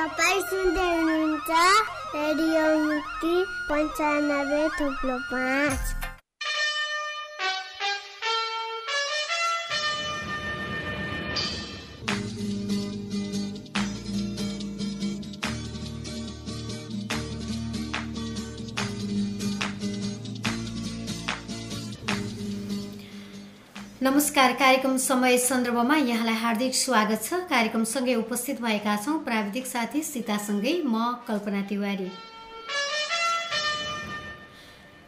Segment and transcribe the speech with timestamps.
[0.00, 1.50] तपाईँ सुन्दै हुनुहुन्छ
[2.14, 3.32] रेडियो मुक्ति
[3.70, 6.09] पन्चानब्बे थुप्रो पाँच
[24.30, 30.74] नमस्कार। कार्यक्रम समय सन्दर्भमा यहाँलाई हार्दिक स्वागत छ। कार्यक्रमसँगै उपस्थित भएका छौँ प्राविधिक साथी सीतासँगै
[30.86, 30.94] म
[31.28, 32.06] कल्पना तिवारी।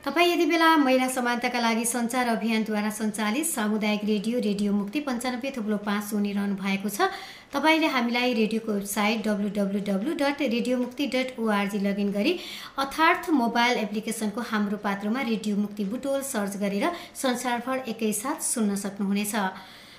[0.05, 5.77] तपाईँ यति बेला महिला समानताका लागि सञ्चार अभियानद्वारा सञ्चालित सामुदायिक रेडियो रेडियो मुक्ति पन्चानब्बे थुप्रो
[5.87, 7.07] पाँच सुनिरहनु भएको छ।
[7.52, 12.33] तपाईँले हामीलाई रेडियोको website W W W dot radio Mukti dot ORG login गरी
[12.79, 16.91] अर्थार्थ मोबाइल एप्लिकेसनको हाम्रो पात्रमा रेडियो मुक्ति बुटोल सर्च गरेर
[17.23, 19.34] संसारभर एकैसाथ सुन्न सक्नुहुनेछ।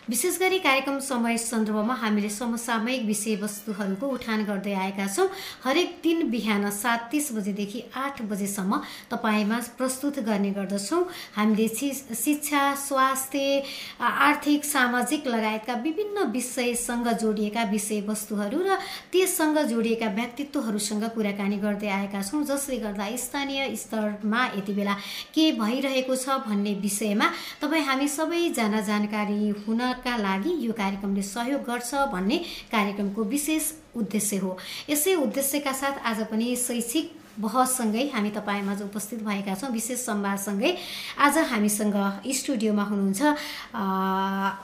[0.09, 5.27] विशेष गरी कार्यक्रम समय सन्दर्भमा हामीले समसामयिक विषयवस्तुहरूको उठान गर्दै आएका छौँ।
[5.63, 8.79] हरेक दिन बिहान सात तिस बजेदेखि आठ बजेसम्म
[9.11, 11.03] तपाईँमा प्रस्तुत गर्ने गर्दछौँ।
[11.35, 11.67] हामीले
[12.15, 13.63] शिक्षा स्वास्थ्य
[14.01, 18.77] आर्थिक सामाजिक लगायतका विभिन्न विषयसँग जोडिएका विषयवस्तुहरू र
[19.11, 24.93] त्यससँग जोडिएका व्यक्तित्वहरूसँग कुराकानी गर्दै आएका छौँ जसले गर्दा स्थानीय स्तरमा यति बेला
[25.33, 31.61] के भइरहेको छ भन्ने विषयमा तपाईँ हामी सबैजना जानकारी हुन का लागि यो कार्यक्रमले सहयोग
[31.63, 32.37] गर्छ भन्ने
[32.71, 34.57] कार्यक्रमको विशेष उद्देश्य हो।
[34.89, 40.75] यसै उद्देश्यका साथ आज पनि शैक्षिक बहससँगै हामी तपाईँमा उपस्थित भएका छौँ। विशेष संवादसँगै
[41.17, 41.97] आज हामीसँग
[42.31, 43.21] स्टुडियोमा हुनुहुन्छ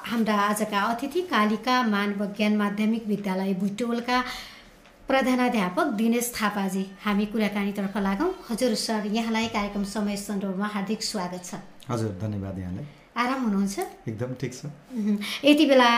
[0.06, 4.22] हाम्रा आजका अतिथि कालिका मानवज्ञान माध्यमिक विद्यालय भुटोलका
[5.10, 11.66] प्रधानाध्यापक दिनेश थापाजी। हामी कुराकानीतर्फ लागौँ। हजुर सर यहाँलाई कार्यक्रम समय सन्दर्भमा हार्दिक स्वागत छ।
[11.90, 12.86] हजुर धन्यवाद यहाँलाई।
[13.20, 13.80] आराम हुनुहुन्छ?
[14.08, 14.66] एकदम ठिक छ।
[15.46, 15.90] यति बेला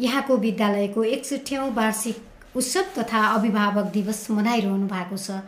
[0.00, 5.42] यहाँको विद्यालयको एकसठौँ वार्षिक उत्सव तथा अभिभावक दिवस मनाइरहनु भएको छ।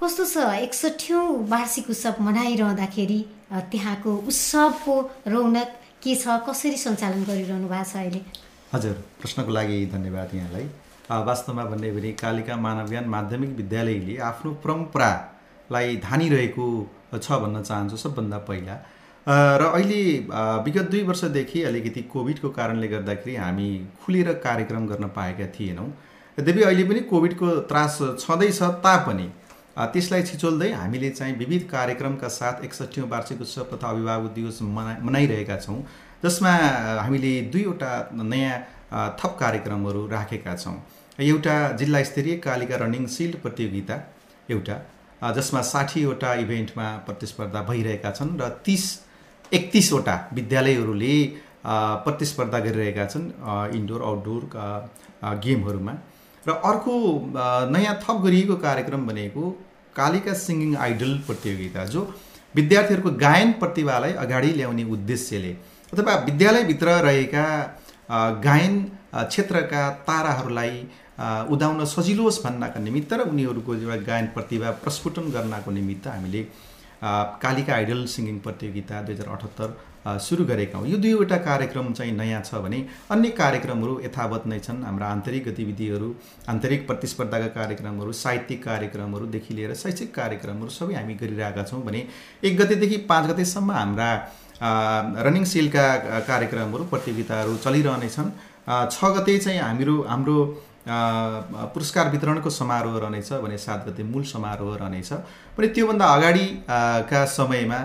[0.00, 0.36] कस्तो छ?
[0.66, 3.20] एकसठौँ वार्षिक उत्सव मनाइरहँदाखेरि
[3.72, 4.94] त्यहाँको उत्सवको
[5.28, 5.68] रौनक
[6.02, 6.24] के छ?
[6.48, 8.20] कसरी सञ्चालन गरिरहनु भएको छ अहिले?
[8.72, 10.66] हजुर प्रश्नको लागि धन्यवाद यहाँलाई।
[11.28, 16.66] वास्तवमा भन्ने भने कालिका मानवज्ञान माध्यमिक विद्यालयले आफ्नो परम्परालाई धानिरहेको
[17.14, 18.74] छ भन्न चाहन्छु सबभन्दा पहिला।
[19.26, 20.02] र अहिले
[20.64, 23.68] विगत दुई वर्षदेखि अलिकति कोभिडको कारणले गर्दाखेरि हामी
[24.04, 25.86] खुलेर कार्यक्रम गर्न पाएका थिएनौँ।
[26.38, 29.28] यद्यपि अहिले पनि कोभिडको त्रास छँदैछ तापनि
[29.78, 35.56] त्यसलाई छिचोल्दै हामीले चाहिँ विविध कार्यक्रमका साथ एकसट्ठीौँ वार्षिक उत्सव तथा अभिभावक दिवस मना मनाइरहेका
[35.58, 35.78] छौँ
[36.24, 36.50] जसमा
[36.98, 38.58] हामीले दुईवटा नयाँ
[39.20, 40.74] थप कार्यक्रमहरू राखेका छौँ।
[41.20, 43.96] एउटा जिल्ला स्तरीय कालिका रनिङ सिल्ड प्रतियोगिता
[44.50, 44.76] एउटा
[45.32, 48.84] जसमा साठीवटा इभेन्टमा प्रतिस्पर्धा भइरहेका छन् र तिस
[49.52, 51.14] एकतिसवटा विद्यालयहरूले
[52.06, 53.26] प्रतिस्पर्धा गरिरहेका छन्
[53.76, 54.42] इन्डोर आउटडोर
[55.44, 55.94] गेमहरूमा।
[56.42, 56.94] र अर्को
[57.74, 59.50] नयाँ थप गरिएको कार्यक्रम भनेको
[59.96, 62.00] कालिका सिङ्गिङ आइडल प्रतियोगिता जो
[62.54, 65.52] विद्यार्थीहरूको गायन प्रतिभालाई अगाडि ल्याउने उद्देश्यले
[65.92, 67.44] अथवा विद्यालयभित्र रहेका
[68.46, 68.74] गायन
[69.14, 70.74] क्षेत्रका ताराहरूलाई
[71.54, 76.42] उदाउन सजिलो होस् भन्नका निमित्त र उनीहरूको एउटा गायन प्रतिभा प्रस्फुटन गर्नको निमित्त हामीले
[77.02, 82.42] कालिका आइडल सिङ्गिङ प्रतियोगिता दुई हजार अठहत्तर सुरु गरेका हौँ यो दुईवटा कार्यक्रम चाहिँ नयाँ
[82.42, 82.78] छ भने
[83.10, 86.08] अन्य कार्यक्रमहरू यथावत नै छन्। हाम्रा आन्तरिक गतिविधिहरू
[86.48, 92.06] आन्तरिक प्रतिस्पर्धाका कार्यक्रमहरू साहित्यिक कार्यक्रमहरूदेखि लिएर शैक्षिक कार्यक्रमहरू सबै हामी गरिरहेका छौँ भने
[92.42, 94.10] एक गतेदेखि पाँच गतेसम्म हाम्रा
[95.26, 95.86] रनिङ सेलका
[96.30, 98.30] कार्यक्रमहरू प्रतियोगिताहरू चलिरहनेछन्।
[98.90, 100.36] छ गते चाहिँ हाम्रो हाम्रो
[100.86, 105.12] पुरस्कार वितरणको समारोह रहनेछ भने सात गते मूल समारोह रहनेछ।
[105.56, 107.80] पनि त्योभन्दा अगाडिका समयमा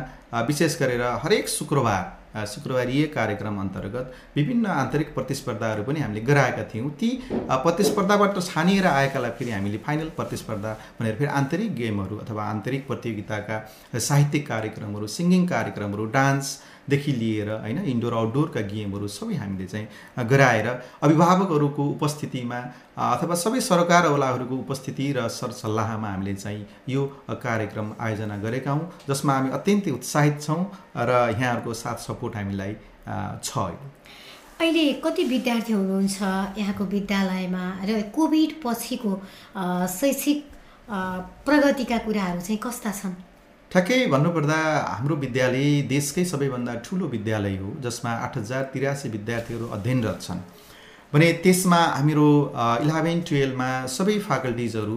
[0.47, 7.09] विशेष गरेर हरेक शुक्रबार शुक्रबारीय कार्यक्रम अन्तर्गत विभिन्न आन्तरिक प्रतिस्पर्धाहरू पनि हामीले गराएका थियौँ। ती
[7.31, 13.57] प्रतिस्पर्धाबाट छानिएर आएकालाई फेरि हामीले फाइनल प्रतिस्पर्धा भनेर फेरि आन्तरिक गेमहरू अथवा आन्तरिक प्रतियोगिताका
[13.99, 16.45] साहित्यिक कार्यक्रमहरू सिङ्गिङ कार्यक्रमहरू डान्स
[16.89, 20.67] देखि लिएर होइन इन्डोर आउटडोरका गेमहरू सबै हामीले चाहिँ गराएर
[21.03, 22.59] अभिभावकहरूको उपस्थितिमा
[23.07, 27.05] अथवा सबै सरकारवालाहरूको उपस्थिति र सरसल्लाहमा हामीले चाहिँ यो
[27.43, 30.61] कार्यक्रम आयोजना गरेका हौँ जसमा हामी अत्यन्तै उत्साहित छौँ
[30.97, 32.73] र यहाँहरूको साथ सपोर्ट हामीलाई
[33.43, 36.21] छ अहिले। कति विद्यार्थी हुनुहुन्छ
[36.57, 39.13] यहाँको विद्यालयमा र कोभिड पछिको
[39.91, 40.39] शैक्षिक
[41.45, 43.13] प्रगतिका कुराहरू चाहिँ कस्ता छन्?
[43.71, 44.57] ठ्याक्कै भन्नुपर्दा
[44.97, 50.39] हाम्रो विद्यालय देशकै सबैभन्दा ठुलो विद्यालय हो जसमा आठ हजार तिरासी विद्यार्थीहरू अध्ययनरत छन्।
[51.13, 52.29] भने त्यसमा हाम्रो
[52.83, 54.95] इलेभेन टुवेल्भमा सबै फ्याकल्टिजहरू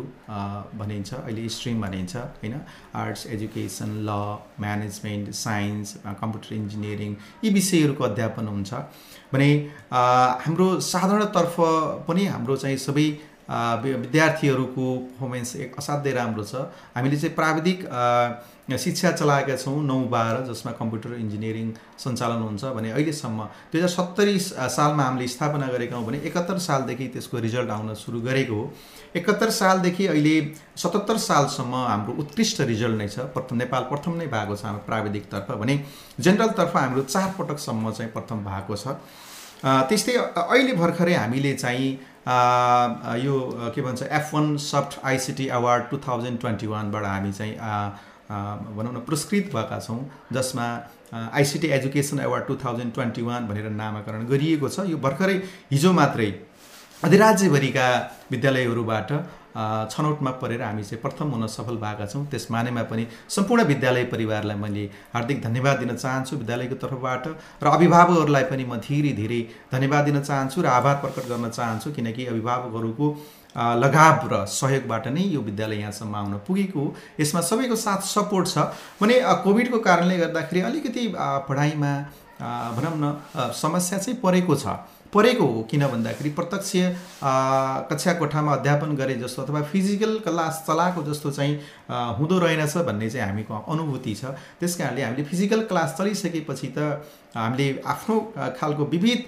[0.81, 2.55] भनिन्छ अहिले स्ट्रिम भनिन्छ होइन?
[3.02, 4.11] Arts education law
[4.62, 5.88] management science
[6.22, 7.11] computer engineering
[7.44, 8.70] यी विषयहरूको अध्यापन हुन्छ।
[9.34, 9.50] भने
[10.46, 11.56] हाम्रो साधारणतर्फ
[12.06, 13.08] पनि हाम्रो चाहिँ सबै
[13.50, 16.55] विद्यार्थीहरूको पर्फर्मेन्स एक असाध्यै राम्रो छ।
[16.94, 17.78] हामीले चाहिँ प्राविधिक
[18.78, 24.38] शिक्षा चलाएका छौँ नौ बाह्र जसमा कम्प्युटर इन्जिनियरिङ सञ्चालन हुन्छ भने अहिलेसम्म दुई हजार सत्तरी
[24.38, 28.72] सालमा हामीले स्थापना गरेका हौँ भने एकहत्तर सालदेखि त्यसको रिजल्ट आउन सुरु गरेको हो।
[29.17, 30.34] एकहत्तर सालदेखि अहिले
[30.76, 35.50] सतहत्तर सालसम्म हाम्रो उत्कृष्ट रिजल्ट नै छ। प्रथम नेपाल प्रथम नै भएको छ हाम्रो प्राविधिकतर्फ
[35.62, 35.75] भने
[36.20, 38.96] जेनरलतर्फ हाम्रो चार पटकसम्म चाहिँ प्रथम भएको छ।
[39.64, 41.90] त्यस्तै अहिले भर्खरै हामीले चाहिँ
[43.25, 43.34] यो
[43.75, 47.55] के भन्छ F one soft ICT award two thousand twenty वानबाट हामी चाहिँ
[48.31, 50.00] भनौँ न पुरस्कृत भएका छौँ
[50.32, 50.67] जसमा
[51.35, 55.37] ICT education award two thousand twenty one भनेर नामाकरण गरिएको छ। यो भर्खरै
[55.73, 56.31] हिजो मात्रै
[57.03, 57.87] अधिराज्यभरिका
[58.31, 59.11] विद्यालयहरूबाट
[59.52, 64.56] छनौटमा परेर हामी चाहिँ प्रथम हुन सफल भएका छौँ। त्यस मानेमा पनि सम्पूर्ण विद्यालय परिवारलाई
[64.56, 67.26] मैले हार्दिक धन्यवाद दिन चाहन्छु विद्यालयको तर्फबाट
[67.62, 69.41] र अभिभावकहरूलाई पनि म धेरै धेरै
[69.73, 73.08] धन्यवाद दिन चाहन्छु र आभार प्रकट गर्न चाहन्छु किनकि अभिभावकहरूको
[73.82, 78.58] लगाव र सहयोगबाट नै यो विद्यालय यहाँसम्म आउन पुगेको हो। यसमा सबैको साथ सपोर्ट छ।
[79.03, 79.14] भने
[79.44, 81.05] कोभिडको कारणले गर्दाखेरि अलिकति
[81.50, 81.93] पढाइमा
[82.76, 84.79] भनौँ न समस्या चाहिँ परेको छ।
[85.12, 86.72] परेको हो किन भन्दाखेरि प्रत्यक्ष
[87.90, 91.54] कक्षा कोठामा अध्यापन गरे जस्तो अथवा फिजिकल क्लास चलाएको जस्तो चाहिँ
[92.18, 94.24] हुँदो रहेनछ भन्ने चाहिँ हामीको अनुभूति छ।
[94.60, 97.02] त्यस कारणले हामीले फिजिकल क्लास चलिसकेपछि त
[97.34, 98.18] हामीले आफ्नो
[98.58, 99.20] खालको विविध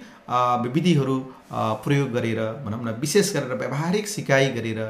[0.75, 1.19] विधिहरू
[1.85, 4.81] प्रयोग गरेर भनौँ न विशेष गरेर व्यावहारिक सिकाइ गरेर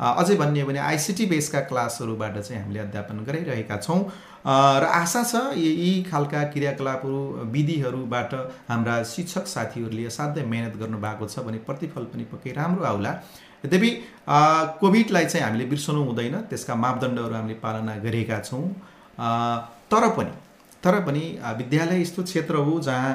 [0.00, 4.00] अझै भन्ने हो भने आइसिटी बेसका क्लासहरूबाट चाहिँ हामीले अध्यापन गराइरहेका छौँ।
[4.44, 7.18] र आशा छ यी खालका क्रियाकलापहरू
[7.52, 8.34] विधिहरूबाट
[8.68, 13.12] हाम्रा शिक्षक साथीहरूले असाध्यै मेहनत गर्नुभएको छ भने प्रतिफल पनि पक्कै राम्रो आउला।
[13.64, 13.90] यद्यपि
[14.80, 18.64] कोभिडलाई चाहिँ हामीले बिर्सनु हुँदैन त्यसका मापदण्डहरू हामीले पालना गरेका छौँ।
[19.92, 20.34] तर पनि
[20.82, 21.22] तर पनि
[21.58, 23.12] विद्यालय यस्तो क्षेत्र हो जहाँ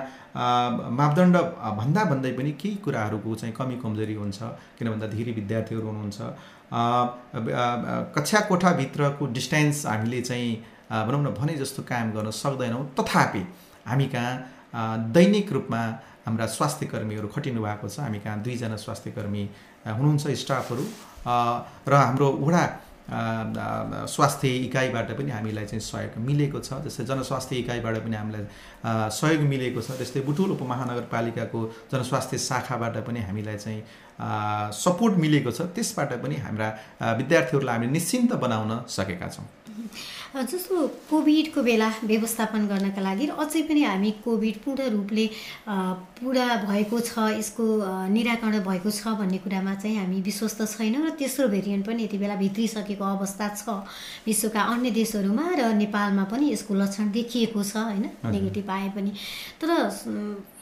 [1.00, 1.36] मापदण्ड
[1.80, 4.40] भन्दा भन्दै पनि केही कुराहरूको चाहिँ कमी कमजोरी हुन्छ
[4.80, 6.20] किन धेरै विद्यार्थीहरू हुनुहुन्छ।
[8.16, 10.52] कक्षा कोठाभित्रको डिस्टेन्स हामीले चाहिँ
[10.88, 13.44] भनौँ न भने जस्तो कायम गर्न सक्दैनौँ। तथापि
[13.88, 15.82] हामी कहाँ दैनिक रूपमा
[16.26, 19.44] हाम्रा स्वास्थ्य कर्मीहरू खटिनु भएको छ। हामी कहाँ दुईजना स्वास्थ्य कर्मी
[19.88, 20.84] हुनुहुन्छ स्टाफहरू।
[21.88, 22.64] र हाम्रो वडा
[23.08, 28.44] स्वास्थ्य इकाइबाट पनि हामीलाई चाहिँ सहयोग मिलेको छ। जस्तै जनस्वास्थ्य इकाइबाट पनि हामीलाई
[28.84, 33.82] सहयोग मिलेको छ। त्यस्तै बुटुल उपमहानगरपालिकाको जनस्वास्थ्य शाखाबाट पनि हामीलाई चाहिँ
[34.76, 36.68] सपोर्ट मिलेको छ। त्यसबाट पनि हाम्रा
[37.16, 39.48] विद्यार्थीहरूलाई हामीले निश्चिन्त बनाउन सकेका छौँ।
[40.38, 45.26] जस्तो कोभिडको बेला व्यवस्थापन गर्नका लागि र अझै पनि हामी कोभिड पूर्ण रूपले
[46.18, 47.66] पुरा भएको छ यसको
[48.14, 52.36] निराकरण भएको छ भन्ने कुरामा चाहिँ हामी विश्वस्त छैनौँ र तेस्रो भेरिएन्ट पनि यति बेला
[52.36, 53.70] भित्रिसकेको अवस्था छ
[54.28, 58.06] विश्वका अन्य देशहरूमा र नेपालमा पनि यसको लक्षण देखिएको छ होइन?
[58.26, 59.12] नेगेटिभ आए पनि।
[59.62, 59.70] तर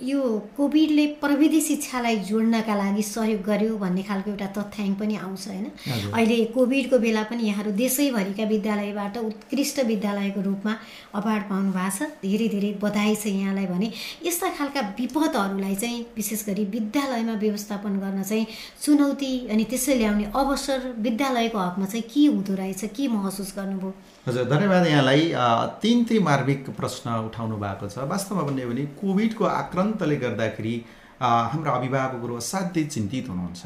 [0.04, 0.22] यो
[0.58, 5.66] कोभिडले प्रविधि शिक्षालाई जोड्नका लागि सहयोग गर्यो भन्ने खालको एउटा तथ्याङ्क पनि आउँछ होइन।
[6.14, 10.74] अहिले कोभिडको बेला पनि यहाँहरू देशैभरिका विद्यालयबाट उत्कृष्ट विद्यालयको रूपमा
[11.16, 13.92] अवार्ड पाउनु भएको छ। धेरै धेरै बधाई छ यहाँलाई भने।
[14.26, 18.46] यस्ता खालका विपदहरूलाई चाहिँ विशेष गरी विद्यालयमा व्यवस्थापन गर्न चाहिँ
[18.84, 23.94] चुनौती अनि त्यसै ल्याउने अवसर विद्यालयको हकमा चाहिँ के हुँदो रहेछ के महसुस गर्नुभयो?
[24.28, 30.16] हजुर धन्यवाद यहाँलाई। अत्यन्तै मार्मिक प्रश्न उठाउनु भएको छ। वास्तवमा भन्ने हो भने कोभिडको आक्रान्तले
[30.18, 30.76] गर्दाखेरि
[31.22, 33.64] हाम्रा अभिभावकहरू असाध्यै चिन्तित हुनुहुन्छ।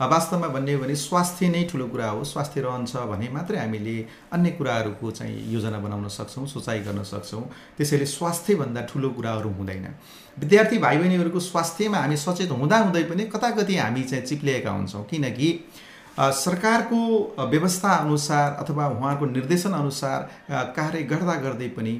[0.00, 3.96] वास्तवमा भन्ने हो भने स्वास्थ्य नै ठुलो कुरा हो। स्वास्थ्य रहन्छ भने मात्रै हामीले
[4.32, 7.42] अन्य कुराहरूको चाहिँ योजना बनाउन सक्छौँ सोचाइ गर्न सक्छौँ।
[7.76, 9.86] त्यसैले स्वास्थ्यभन्दा ठुलो कुराहरू हुँदैन।
[10.38, 15.48] विद्यार्थी भाइ बहिनीहरूको स्वास्थ्यमा हामी सचेत हुँदाहुँदै पनि कता कति हामी चाहिँ चिप्लिएका हुन्छौँ। किनकि
[16.18, 16.98] सरकारको
[17.50, 20.18] व्यवस्था अनुसार अथवा उहाँको निर्देशन अनुसार
[20.74, 21.92] कार्य गर्दा गर्दै पनि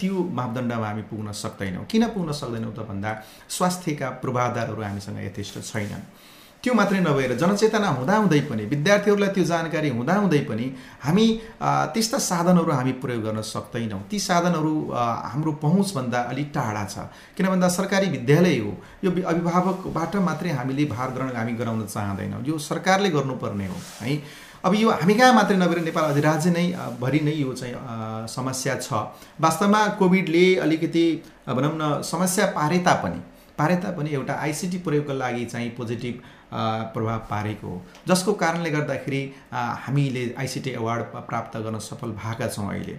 [0.00, 3.10] त्यो मापदण्डमा हामी पुग्न सक्दैनौँ। किन पुग्न सक्दैनौँ त भन्दा
[3.48, 6.04] स्वास्थ्यका पूर्वाधारहरू हामीसँग यथेष्ट छैनन्।
[6.66, 10.66] त्यो मात्रै नभएर जनचेतना हुँदाहुँदै पनि विद्यार्थीहरूलाई त्यो जानकारी हुँदाहुँदै पनि
[11.06, 11.26] हामी
[11.94, 14.74] त्यस्ता साधनहरू हामी प्रयोग गर्न सक्दैनौँ। ती साधनहरू
[15.30, 17.06] हाम्रो पहुँचभन्दा अलिक टाढा छ।
[17.38, 18.72] किन भन्दा सरकारी विद्यालय हो।
[19.04, 24.18] यो अभिभावकबाट मात्रै हामीले भार ग्रहण हामी गराउन चाहँदैनौँ। यो सरकारले गर्नुपर्ने हो है।
[24.66, 26.66] अब यो हामी कहाँ मात्रै नभएर नेपाल अधिराज्य नै
[26.98, 29.06] भरि नै यो चाहिँ समस्या छ।
[29.38, 31.06] वास्तवमा कोभिडले अलिकति
[31.46, 33.20] भनौँ न समस्या पारे तापनि
[33.58, 36.16] पारे तापनि एउटा आइसिटी प्रयोगको लागि चाहिँ पोजिटिभ
[36.94, 39.22] प्रभाव पारेको हो। जसको कारणले गर्दाखेरि
[39.86, 42.96] हामीले आइसिटी अवार्ड प- प्राप्त गर्न सफल भएका छौँ अहिले।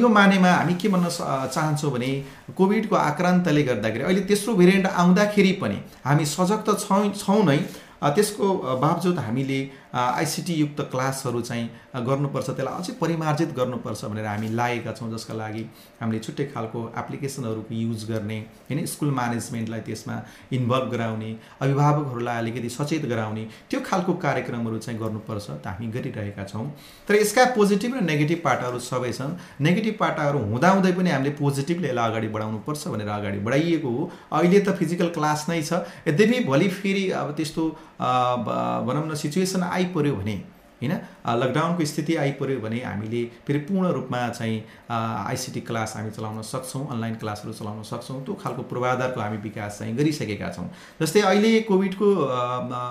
[0.00, 1.08] यो मानेमा हामी के भन्न
[1.54, 2.10] चाहन्छौँ भने
[2.56, 7.58] कोभिडको आक्रान्तले गर्दाखेरि अहिले तेस्रो भेरिएन्ट आउँदाखेरि पनि हामी सजग त छौँ छौँ नै
[8.02, 8.46] त्यसको
[8.82, 9.60] बावजुद हामीले
[9.94, 11.68] आइसिटी युक्त क्लासहरू चाहिँ
[12.06, 15.62] गर्नुपर्छ त्यसलाई अझै परिमार्जित गर्नुपर्छ भनेर हामी लागेका छौँ जसका लागि
[16.00, 18.38] हामीले छुट्टै खालको एप्लिकेसनहरूको युज गर्ने
[18.70, 20.16] होइन स्कुल म्यानेजमेन्टलाई त्यसमा
[20.52, 21.30] इन्भल्भ गराउने
[21.60, 26.66] अभिभावकहरूलाई अलिकति सचेत गराउने त्यो खालको कार्यक्रमहरू चाहिँ गर्नुपर्छ त हामी गरिरहेका छौँ।
[27.08, 32.10] तर यसका पोजिटिभ र नेगेटिभ पाटाहरू सबै छन्। नेगेटिभ पाटाहरू हुँदाहुँदै पनि हामीले पोजिटिभले यसलाई
[32.10, 37.04] अगाडि बढाउनुपर्छ भनेर अगाडि बढाइएको हो। अहिले त फिजिकल क्लास नै छ। यद्यपि भोलि फेरि
[37.20, 37.64] अब त्यस्तो
[38.00, 40.38] भनौँ न सिचुएसन आइपऱ्यो भने
[40.80, 40.92] होइन?
[41.28, 44.56] लकडाउनको स्थिति आइपऱ्यो भने हामीले फेरि पूर्ण रूपमा चाहिँ
[44.90, 49.96] आइसिटी क्लास हामी चलाउन सक्छौँ अनलाइन क्लासहरू चलाउन सक्छौँ। त्यो खालको पूर्वाधारको हामी विकास चाहिँ
[49.96, 50.64] गरिसकेका छौँ।
[51.00, 52.08] जस्तै अहिले कोभिडको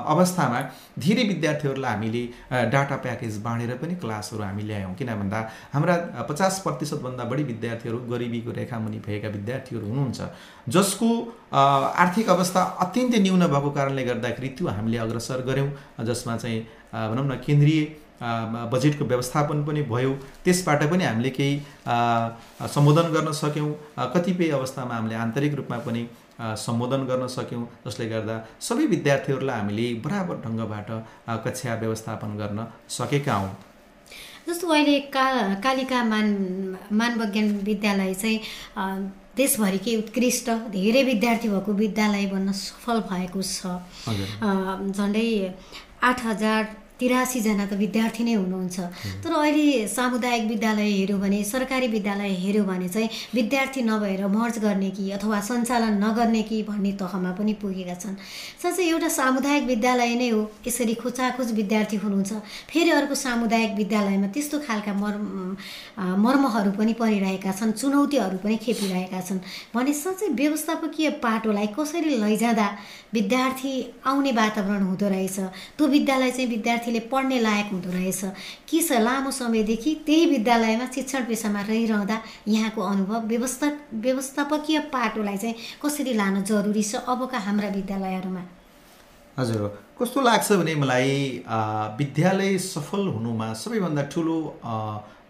[0.06, 0.62] अवस्थामा
[1.00, 2.24] धेरै विद्यार्थीहरूलाई हामीले
[2.70, 5.40] डाटा प्याकेज बाँडेर पनि क्लासहरू हामी ल्यायौँ। किन भन्दा
[5.74, 5.96] हाम्रा
[6.30, 10.22] पचास प्रतिशतभन्दा बढी विद्यार्थीहरू गरिबीको रेखामुनि भएका विद्यार्थीहरू हुनुहुन्छ।
[10.70, 11.10] जसको
[11.50, 15.70] आर्थिक अवस्था अत्यन्तै न्यून भएको कारणले गर्दाखेरि त्यो हामीले अग्रसर गऱ्यौँ।
[16.06, 16.60] जसमा चाहिँ
[16.94, 17.82] भनौँ न केन्द्रीय
[18.72, 20.14] बजेटको व्यवस्थापन पनि भयो।
[20.46, 21.54] त्यसबाट पनि हामीले केही
[22.76, 23.72] सम्बोधन गर्न सक्यौँ।
[24.16, 26.04] कतिपय अवस्थामा हामीले आन्तरिक रूपमा पनि
[26.42, 28.36] सम्बोधन गर्न सक्यौँ। जसले गर्दा
[28.68, 30.90] सबै विद्यार्थीहरूलाई हामीले बराबर ढङ्गबाट
[31.46, 33.56] कक्षा व्यवस्थापन गर्न सकेका हौँ।
[34.48, 35.26] जस्तो अहिले का
[35.64, 36.28] कालिका मान
[36.92, 38.40] मानविज्ञान विद्यालय चाहिँ
[39.38, 43.80] देशभरिकै उत्कृष्ट धेरै विद्यार्थी भएको विद्यालय बन्न सफल भएको छ।
[44.98, 45.28] झन्डै
[46.02, 46.66] आठ हजार
[47.00, 48.78] तिरासीजना त विद्यार्थी नै हुनुहुन्छ।
[49.24, 54.90] तर अहिले सामुदायिक विद्यालय हेऱ्यो भने सरकारी विद्यालय हेऱ्यो भने चाहिँ विद्यार्थी नभएर मर्ज गर्ने
[54.92, 58.16] कि अथवा सञ्चालन नगर्ने कि भन्ने तहमा पनि पुगेका छन्।
[58.62, 62.32] साँच्चै एउटा सामुदायिक विद्यालय नै हो यसरी खोचाखोच विद्यार्थी हुनुहुन्छ।
[62.68, 65.56] फेरि अर्को सामुदायिक विद्यालयमा त्यस्तो खालका मर्म
[66.20, 69.40] मर्महरू पनि परिरहेका छन् चुनौतीहरू पनि खेपिरहेका छन्।
[69.76, 72.68] भने साँच्चै व्यवस्थापकीय पाटोलाई कसरी लैजाँदा
[73.14, 73.72] विद्यार्थी
[74.06, 75.38] आउने वातावरण हुँदो रहेछ?
[75.78, 76.50] त्यो विद्यालय चाहिँ
[76.90, 78.22] विद्यार्थीले पढ्ने लायक हुँदो रहेछ।
[78.70, 82.18] के छ लामो समयदेखि त्यही विद्यालयमा शिक्षण पेसामा रहिरहँदा
[82.48, 88.44] यहाँको अनुभव व्यवस्था व्यवस्थापकीय पाटोलाई चाहिँ कसरी लान जरुरी छ अबका हाम्रा विद्यालयहरूमा?
[89.38, 89.62] हजुर
[90.00, 91.44] कस्तो लाग्छ भने मलाई
[92.00, 94.38] विद्यालय सफल हुनुमा सबैभन्दा ठुलो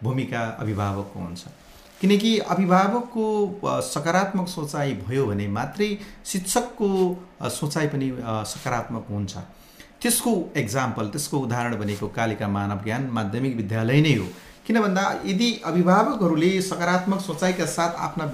[0.02, 1.44] भूमिका अभिभावकको हुन्छ।
[2.00, 3.24] किनकि अभिभावकको
[3.84, 5.88] सकारात्मक सोचाइ भयो भने मात्रै
[6.26, 6.88] शिक्षकको
[7.50, 8.08] सोचाइ पनि
[8.48, 9.36] सकारात्मक हुन्छ।
[10.02, 14.26] त्यसको एक्जाम्पल त्यसको उदाहरण भनेको कालिका मानव ज्ञान माध्यमिक विद्यालय नै हो।
[14.66, 18.24] किन भन्दा यदि अभिभावकहरूले सकारात्मक सोचाइका साथ आफ्ना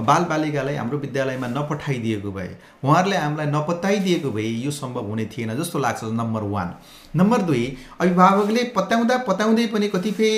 [0.00, 2.50] बालबालिकालाई हाम्रो विद्यालयमा नपठाइदिएको भए
[2.84, 6.74] उहाँहरूले हामीलाई नपत्याइदिएको भए यो सम्भव हुने थिएन जस्तो लाग्छ नम्बर वान
[7.16, 7.64] नम्बर दुई
[8.00, 10.32] अभिभावकले पत्याउँदा पत्याउँदै पनि कतिपय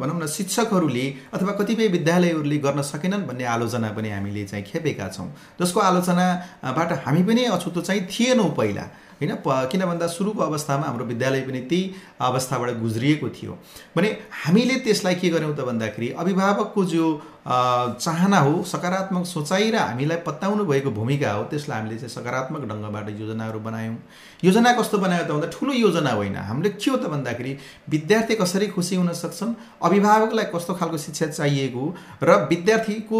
[0.00, 5.28] भनौँ न शिक्षकहरूले अथवा कतिपय विद्यालयहरूले गर्न सकेनन् भन्ने आलोचना पनि हामीले चाहिँ खेपेका छौँ।
[5.60, 8.86] जसको आलोचनाबाट हामी पनि अछुतो चाहिँ थिएनौँ पहिला
[9.22, 9.32] होइन?
[9.70, 13.52] किन भन्दा सुरुको अवस्थामा हाम्रो विद्यालय पनि त्यही अवस्थाबाट गुज्रिएको थियो।
[13.96, 14.08] भने
[14.44, 17.06] हामीले त्यसलाई के गर्यौँ त भन्दाखेरि अभिभावकको जो
[17.46, 23.06] चाहना हो सकारात्मक सोचाइ र हामीलाई पत्याउनु भएको भूमिका हो त्यसलाई हामीले चाहिँ सकारात्मक ढङ्गबाट
[23.20, 23.96] योजनाहरू बनायौँ।
[24.42, 27.52] योजना कस्तो बनायो त भन्दा ठुलो योजना होइन। हामीले के हो त भन्दाखेरि
[27.88, 29.54] विद्यार्थी कसरी खुसी हुन सक्छन्
[29.84, 31.84] अभिभावकलाई कस्तो खालको शिक्षा चाहिएको
[32.22, 33.16] र विद्यार्थीको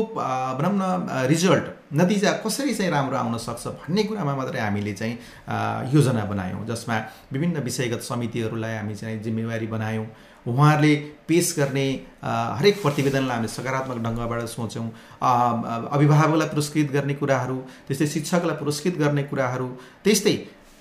[0.59, 5.15] भनौँ न रिजल्ट नतिजा कसरी चाहिँ राम्रो आउन सक्छ भन्ने कुरामा मात्रै हामीले चाहिँ
[5.93, 6.97] योजना बनायौँ जसमा
[7.33, 10.07] विभिन्न विषयगत समितिहरूलाई हामी चाहिँ जिम्मेवारी बनायौँ।
[10.43, 10.95] उहाँहरूले
[11.29, 11.87] पेस गर्ने
[12.59, 14.87] हरेक प्रतिवेदनलाई हामीले सकारात्मक ढङ्गबाट सोच्यौँ।
[15.23, 19.69] अभिभावकलाई पुरस्कृत गर्ने कुराहरू त्यस्तै शिक्षकलाई पुरस्कृत गर्ने कुराहरू
[20.05, 20.35] त्यस्तै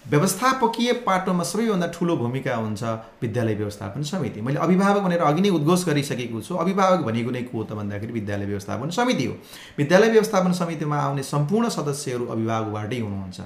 [0.05, 2.83] व्यवस्थापकीय पाटोमा सबैभन्दा ठुलो भूमिका हुन्छ
[3.21, 7.63] विद्यालय व्यवस्थापन समिति। मैले अभिभावक भनेर अघि नै उद्घोष गरिसकेको छु। अभिभावक भनेको नै को
[7.63, 9.35] त भन्दाखेरि विद्यालय व्यवस्थापन समिति हो।
[9.77, 13.39] विद्यालय व्यवस्थापन समितिमा आउने सम्पूर्ण सदस्यहरू अभिभावकबाटै हुनुहुन्छ।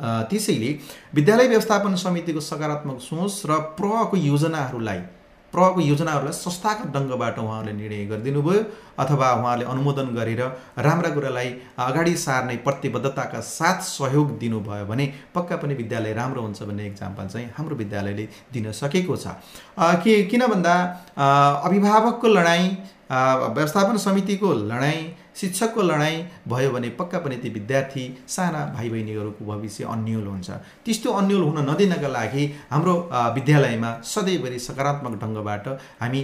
[0.00, 0.70] त्यसैले
[1.14, 5.00] विद्यालय व्यवस्थापन समितिको सकारात्मक सोच र प्रको योजनाहरूलाई
[5.52, 8.60] प्रभावको योजनाहरूलाई संस्थागत ढङ्गबाट उहाँहरूले निर्णय गरिदिनु भयो
[8.98, 10.42] अथवा उहाँहरूले अनुमोदन गरेर
[10.78, 16.86] राम्रा कुरालाई अगाडि सार्ने प्रतिबद्धताका साथ सहयोग दिनुभयो भने पक्का पनि विद्यालय राम्रो हुन्छ भन्ने
[16.86, 19.26] इक्जाम्पल चाहिँ हाम्रो विद्यालयले दिन सकेको छ।
[20.02, 20.74] के किन भन्दा
[21.66, 22.68] अभिभावकको लडाइँ
[23.10, 25.02] व्यवस्थापन समितिको लडाइँ
[25.36, 26.18] शिक्षकको लडाइँ
[26.48, 30.50] भयो भने पक्का पनि ती विद्यार्थी साना भाइ बहिनीहरूको भविष्य अन्यल हुन्छ।
[30.84, 32.94] त्यस्तो अन्यल हुन नदिनका लागि हाम्रो
[33.36, 35.68] विद्यालयमा सधैँभरि सकारात्मक ढङ्गबाट
[36.02, 36.20] हामी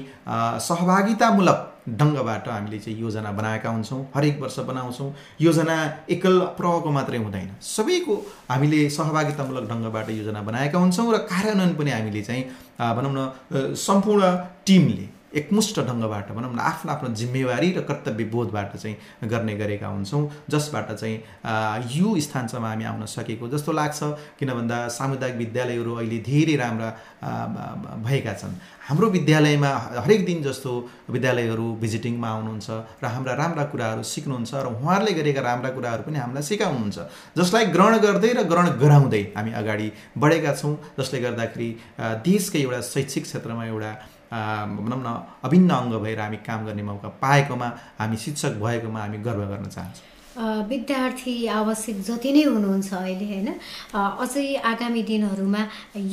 [0.69, 5.77] सहभागितामूलक ढङ्गबाट हामीले चाहिँ योजना बनाएका हुन्छौँ हरेक वर्ष बनाउँछौँ। योजना
[6.11, 8.15] एकल प्रहको मात्रै हुँदैन। सबैको
[8.51, 12.43] हामीले सहभागितामूलक ढङ्गबाट योजना बनाएका हुन्छौँ र कार्यान्वयन पनि हामीले चाहिँ
[12.97, 14.35] भनौँ न सम्पूर्ण
[14.67, 20.23] टिमले एकमुष्ट ढङ्गबाट भनौँ न आफ्नो आफ्नो जिम्मेवारी र कर्तव्य बोधबाट चाहिँ गर्ने गरेका हुन्छौँ
[20.51, 21.17] जसबाट चाहिँ
[21.97, 24.01] यो स्थानसम्म हामी आउन सकेको जस्तो लाग्छ।
[24.39, 26.89] किन भन्दा सामुदायिक विद्यालयहरू अहिले धेरै राम्रा
[28.07, 28.55] भएका छन्।
[28.89, 29.71] हाम्रो विद्यालयमा
[30.05, 30.73] हरेक दिन जस्तो
[31.11, 32.69] विद्यालयहरू भिजिटिङमा आउनुहुन्छ
[33.03, 36.99] र हाम्रा राम्रा कुराहरू सिक्नुहुन्छ र उहाँहरूले गरेका राम्रा कुराहरू पनि हामीलाई सिकाउनुहुन्छ।
[37.39, 41.71] जसलाई ग्रहण गर्दै र ग्रहण गराउँदै हामी अगाडि बढेका छौँ जसले गर्दाखेरि
[42.25, 43.91] देशकै एउटा शैक्षिक क्षेत्रमा एउटा
[44.79, 45.09] भनौँ न
[45.45, 47.69] अभिन्न अङ्ग भएर हामी काम गर्ने मौका पाएकोमा
[48.01, 50.15] हामी शिक्षक भएकोमा हामी गर्व गर्न चाहन्छौँ।
[50.69, 53.49] विद्यार्थी आवश्यक जति नै हुनुहुन्छ अहिले होइन?
[53.97, 55.63] अझै आगामी दिनहरूमा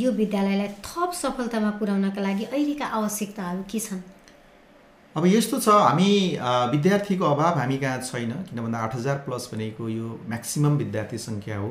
[0.01, 4.01] यो विद्यालयलाई थप सफलतामा पुर्याउनका लागि अहिलेका आवश्यकताहरू के छन्?
[5.15, 6.11] अब यस्तो छ हामी
[6.71, 11.57] विद्यार्थीको अभाव हामी कहाँ छैन किन भन्दा आठ हजार प्लस भनेको यो म्याक्सिमम् विद्यार्थी सङ्ख्या
[11.57, 11.69] हो।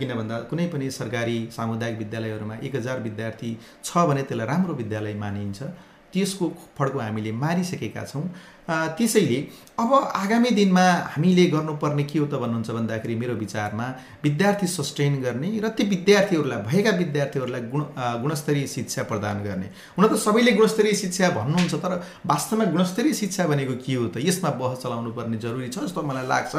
[0.00, 5.14] किन भन्दा कुनै पनि सरकारी सामुदायिक विद्यालयहरूमा एक हजार विद्यार्थी छ भने त्यसलाई राम्रो विद्यालय
[5.24, 5.62] मानिन्छ।
[6.16, 8.24] त्यसको फड्को हामीले मारिसकेका छौँ।
[8.66, 9.38] त्यसैले
[9.78, 13.86] अब आगामी दिनमा हामीले गर्नुपर्ने के हो त भन्नुहुन्छ भन्दाखेरि मेरो विचारमा
[14.24, 17.82] विद्यार्थी सस्टेन गर्ने र ती विद्यार्थीहरूलाई भएका विद्यार्थीहरूलाई गुण
[18.22, 21.92] गुणस्तरीय शिक्षा प्रदान गर्ने। हुन त सबैले गुणस्तरीय शिक्षा भन्नुहुन्छ तर
[22.26, 24.16] वास्तवमा गुणस्तरीय शिक्षा भनेको के हो त?
[24.18, 26.54] यसमा बहस चलाउनु पर्ने जरुरी छ जस्तो मलाई लाग्छ।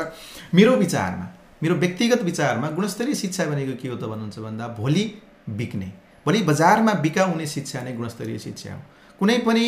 [0.55, 1.27] मेरो विचारमा
[1.63, 5.03] मेरो व्यक्तिगत विचारमा गुणस्तरीय शिक्षा भनेको के हो त भन्नुहुन्छ भन्दा भोलि
[5.49, 5.91] बिक्ने।
[6.25, 8.81] भोलि बजारमा बिकाउने शिक्षा नै गुणस्तरीय शिक्षा हो।
[9.19, 9.65] कुनै पनि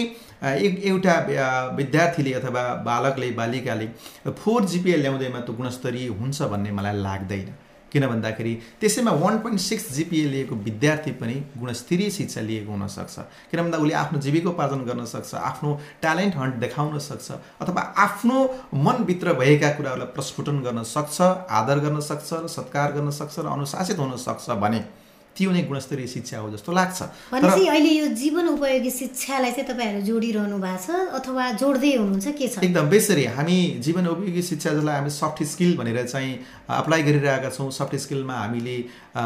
[0.89, 1.13] एउटा
[1.77, 3.87] विद्यार्थीले अथवा बालकले बालिकाले
[4.41, 7.49] फोर जिपिए ल्याउँदैमा त गुणस्तरीय हुन्छ भन्ने मलाई लाग्दैन।
[7.91, 13.15] किन भन्दाखेरि त्यसैमा वान पोइन्ट सिक्स जिपिए लिएको विद्यार्थी पनि गुणस्तरीय शिक्षा लिएको हुनसक्छ
[13.51, 15.69] किन भन्दा उसले आफ्नो जीविकोपार्जन गर्न सक्छ आफ्नो
[16.01, 18.37] ट्यालेन्ट हन्ट देखाउन सक्छ अथवा आफ्नो
[18.85, 21.17] मनभित्र भएका कुराहरूलाई प्रस्फुटन गर्न सक्छ
[21.59, 24.83] आदर गर्न सक्छ र सत्कार गर्न सक्छ र अनुशासित हुन सक्छ भने
[25.36, 27.00] त्यो नै गुणस्तरीय शिक्षा हो जस्तो लाग्छ।
[27.31, 32.48] भनेपछि अहिले यो जीवन उपयोगी शिक्षालाई चाहिँ तपाईँहरू जोडिरहनु भएको छ अथवा जोड्दै हुनुहुन्छ के
[32.48, 32.59] छ?
[32.59, 36.33] एकदम बेसरी हामी जीवन उपयोगी शिक्षा जसलाई हामी सफ्ट स्किल भनेर चाहिँ
[36.67, 38.75] अप्लाई गरिरहेका छौँ। सफ्ट स्किलमा हामीले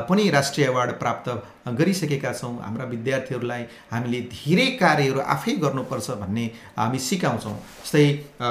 [0.10, 1.28] पनि राष्ट्रिय अवार्ड प्राप्त
[1.80, 6.46] गरिसकेका छौँ। हाम्रा विद्यार्थीहरूलाई हामीले धेरै कार्यहरू आफै गर्नुपर्छ भन्ने
[6.78, 8.06] हामी सिकाउँछौँ। जस्तै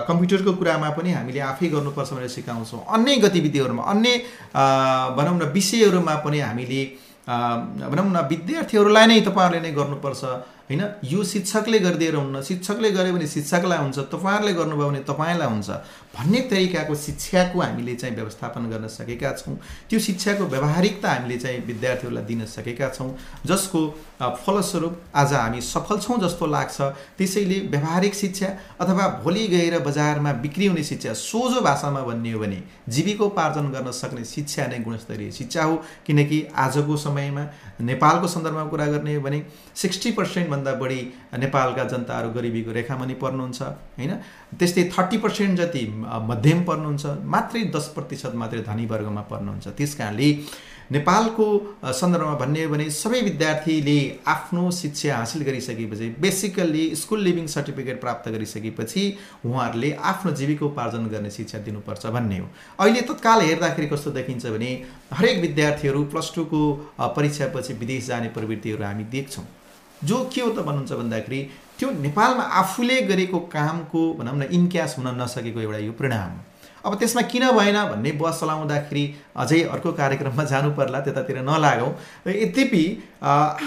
[0.08, 4.10] कम्प्युटरको कुरामा पनि हामीले आफै गर्नुपर्छ भनेर सिकाउँछौँ। अन्य गतिविधिहरूमा अन्य
[5.16, 6.82] भनौँ न विषयहरूमा पनि हामीले
[7.26, 10.22] भनौँ न विद्यार्थीहरूलाई नै तपाईँहरूले नै गर्नुपर्छ।
[10.72, 10.84] होइन?
[11.04, 15.70] यो शिक्षकले गरिदिएर हुन्न शिक्षकले गर्यो भने शिक्षकलाई हुन्छ तपाईँहरूले गर्नुभयो भने तपाईँलाई हुन्छ
[16.16, 19.56] भन्ने तरिकाको शिक्षाको हामीले चाहिँ व्यवस्थापन गर्न सकेका छौँ।
[19.90, 23.10] त्यो शिक्षाको व्यावहारिकता हामीले चाहिँ विद्यार्थीहरूलाई दिन सकेका छौँ।
[23.46, 23.80] जसको
[24.22, 26.80] फलस्वरूप आज हामी सफल छौँ जस्तो लाग्छ।
[27.18, 28.48] त्यसैले व्यावहारिक शिक्षा
[28.80, 34.24] अथवा भोलि गएर बजारमा बिक्री हुने शिक्षा सोझो भाषामा भन्ने हो भने जीविकोपार्जन गर्न सक्ने
[34.24, 37.44] शिक्षा नै गुणस्तरीय शिक्षा हो। किनकि आजको समयमा
[37.80, 39.42] नेपालको सन्दर्भमा कुरा गर्ने हो भने
[39.76, 40.10] सिक्सटी
[40.62, 41.00] पर्सेन्टभन्दा बढी
[41.38, 43.62] नेपालका जनताहरू गरिबीको रेखामुनि पर्नुहुन्छ
[43.98, 44.12] होइन?
[44.58, 45.82] त्यस्तै थर्टी पर्सेन्ट जति
[46.30, 50.28] मध्यम पर्नुहुन्छ मात्रै दस प्रतिशत मात्रै धनी वर्गमा पर्नुहुन्छ। त्यस कारणले
[50.92, 51.46] नेपालको
[51.80, 53.98] सन्दर्भमा भन्ने हो भने सबै विद्यार्थीले
[54.28, 59.02] आफ्नो शिक्षा हासिल गरिसकेपछि बेसिकल्ली स्कुल लिभिङ सर्टिफिकेट प्राप्त गरिसकेपछि
[59.46, 62.46] उहाँहरूले आफ्नो जीविकोपार्जन गर्ने शिक्षा दिनुपर्छ भन्ने हो।
[62.80, 64.70] अहिले तत्काल हेर्दाखेरि कस्तो देखिन्छ भने
[65.14, 66.62] हरेक विद्यार्थीहरू प्लस टूको
[67.16, 69.46] परीक्षापछि विदेश जाने प्रवृत्तिहरू हामी देख्छौँ।
[70.04, 71.40] जो के हो त भन्नुहुन्छ भन्दाखेरि
[71.78, 76.40] त्यो नेपालमा आफूले गरेको कामको भनौँ न इन्क्यास हुन नसकेको एउटा यो परिणाम
[76.84, 79.02] अब त्यसमा किन भएन भन्ने बस चलाउँदाखेरि
[79.42, 81.90] अझै अर्को कार्यक्रममा जानु पर्ला त्यतातिर नलागौँ।
[82.26, 82.82] यद्यपि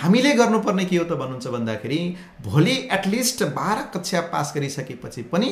[0.02, 2.00] हामीले गर्नुपर्ने के हो त भन्नुहुन्छ भन्दाखेरि
[2.44, 5.50] भोलि एटलिस्ट बाह्र कक्षा पास गरिसकेपछि पनि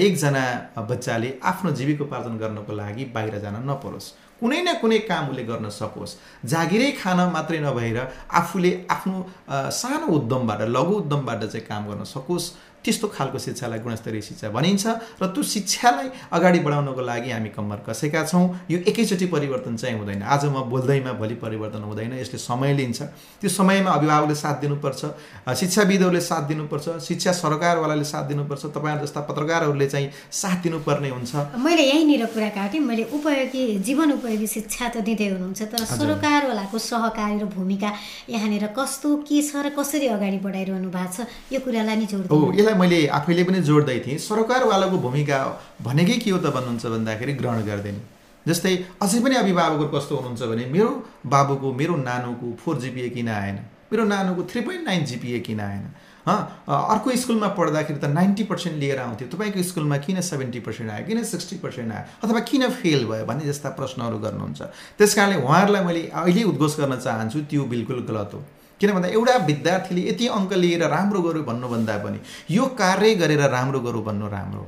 [0.00, 0.44] एकजना
[0.90, 6.12] बच्चाले आफ्नो जीविकोपार्जन गर्नको लागि बाहिर जान नपरोस्। कुनै न कुनै काम उसले गर्न सकोस्।
[6.52, 7.98] जागिरै खान मात्रै नभएर
[8.40, 9.16] आफूले आफ्नो
[9.80, 12.44] सानो उद्यमबाट लघु उद्यमबाट चाहिँ काम गर्न सकोस्।
[12.86, 14.86] त्यस्तो खालको शिक्षालाई गुणस्तरीय शिक्षा भनिन्छ
[15.18, 20.22] र त्यो शिक्षालाई अगाडि बढाउनको लागि हामी कम्मर कसेका छौँ। यो एकैचोटि परिवर्तन चाहिँ हुँदैन।
[20.22, 23.02] आज म बोल्दैमा भोलि परिवर्तन हुँदैन। यसले समय लिन्छ।
[23.42, 25.02] त्यो समयमा अभिभावकले साथ दिनुपर्छ
[25.50, 31.82] शिक्षाविदहरूले साथ दिनुपर्छ शिक्षा सरकारवालाले साथ दिनुपर्छ तपाईँहरू जस्ता पत्रकारहरूले चाहिँ साथ दिनुपर्ने हुन्छ। मैले
[31.82, 37.44] यहीँनिर कुरा काटेँ। मैले उपयोगी जीवन उपयोगी शिक्षा त दिँदै हुनुहुन्छ तर सरकारवालाको सहकारी र
[37.50, 37.90] भूमिका
[38.30, 43.06] यहाँनिर कस्तो के छ र कसरी अगाडि बढाइरहनु भएको छ यो कुरालाई नै यसलाई मैले
[43.18, 45.38] आफैले पनि जोड्दै थिएँ। सरकारवालाको भूमिका
[45.82, 47.98] भनेकै के हो त भन्नुहुन्छ भन्दाखेरि ग्रहण गर्दैन।
[48.46, 50.90] जस्तै अझै पनि अभिभावकहरू कस्तो हुनुहुन्छ भने मेरो
[51.26, 53.56] बाबुको मेरो नानुको फोर जिपिए किन आएन?
[53.90, 55.84] मेरो नानुको थ्री पोइन्ट नाइन जिपिए किन आएन?
[56.26, 61.06] अर्को स्कुलमा पढ्दाखेरि त नाइन्टी पर्सेन्ट लिएर आउँथ्यो। तपाईँको स्कुलमा किन सेभेन्टी पर्सेन्ट आयो?
[61.06, 62.04] किन सिक्सटी पर्सेन्ट आयो?
[62.22, 64.60] अथवा किन फेल भयो भन्ने जस्ता प्रश्नहरू गर्नुहुन्छ।
[64.98, 68.42] त्यस कारणले उहाँहरूलाई मैले अहिले उद्घोष गर्न चाहन्छु त्यो बिल्कुल गलत हो।
[68.80, 72.18] किन भन्दा एउटा विद्यार्थीले यति अङ्क लिएर राम्रो गऱ्यो भन्नुभन्दा पनि
[72.50, 74.66] यो कार्य गरेर राम्रो गरौँ भन्नु राम्रो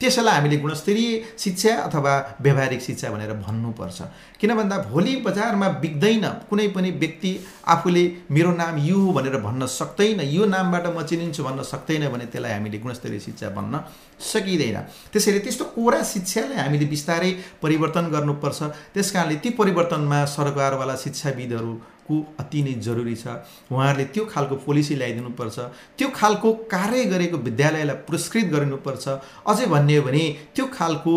[0.00, 1.08] त्यसैलाई हामीले गुणस्तरीय
[1.42, 3.98] शिक्षा अथवा व्यावहारिक शिक्षा भनेर भन्नुपर्छ।
[4.40, 7.32] किन भन्दा भोलि बजारमा बिग्दैन कुनै पनि व्यक्ति
[7.66, 12.26] आफूले मेरो नाम यो हो भनेर भन्न सक्दैन यो नामबाट म चिनिन्छु भन्न सक्दैन भने
[12.30, 13.74] त्यसलाई हामीले गुणस्तरीय शिक्षा भन्न
[14.22, 14.78] सकिँदैन।
[15.12, 17.30] त्यसैले त्यस्तो कोरा शिक्षालाई हामीले बिस्तारै
[17.62, 18.62] परिवर्तन गर्नुपर्छ।
[18.94, 21.74] त्यस कारणले ती परिवर्तनमा सरकारवाला शिक्षाविदहरू
[22.08, 23.26] को अति नै जरुरी छ।
[23.72, 25.58] उहाँहरूले त्यो खालको पोलिसी ल्याइदिनुपर्छ।
[25.98, 29.08] त्यो खालको कार्य गरेको विद्यालयलाई पुरस्कृत गरिनुपर्छ।
[29.46, 31.12] अझै भन्ने हो भने त्यो खालको